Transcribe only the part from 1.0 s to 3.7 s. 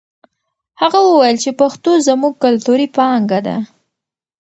وویل چې پښتو زموږ کلتوري پانګه ده.